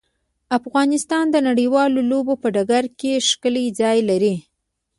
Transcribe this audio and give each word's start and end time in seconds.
افغانستان 0.57 1.25
د 1.31 1.35
نړیوالو 1.47 1.99
لوبو 2.11 2.33
په 2.41 2.47
ډګر 2.55 2.85
کې 2.99 3.23
ښکلی 3.29 3.65
ځای 3.79 3.97
لري. 4.09 4.35